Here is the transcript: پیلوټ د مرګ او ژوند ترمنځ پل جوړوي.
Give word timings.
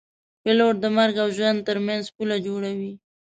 پیلوټ 0.41 0.75
د 0.83 0.85
مرګ 0.97 1.15
او 1.23 1.29
ژوند 1.37 1.59
ترمنځ 1.67 2.03
پل 2.15 2.29
جوړوي. 2.45 2.93